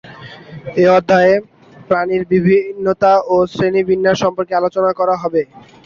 এ 0.77 0.95
অধ্যায়ে 0.97 1.33
প্রাণীর 1.89 2.23
বিভিন্নতা 2.33 3.11
ও 3.27 3.45
শ্রেণীবিন্যাস 3.51 4.17
সম্পর্কে 4.23 4.53
আলোচনা 4.55 4.91
করা 4.99 5.15
হবে। 5.17 5.41